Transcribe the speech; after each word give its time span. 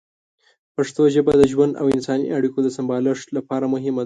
پښتو 0.75 1.01
ژبه 1.15 1.33
د 1.37 1.43
ژوند 1.51 1.73
او 1.81 1.85
انساني 1.95 2.27
اړیکو 2.37 2.59
د 2.63 2.67
سمبالښت 2.77 3.27
لپاره 3.37 3.65
مهمه 3.73 3.97
ده. 3.97 3.99